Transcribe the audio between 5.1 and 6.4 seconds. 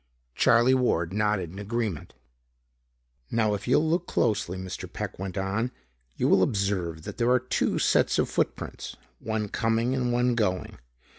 went on, "you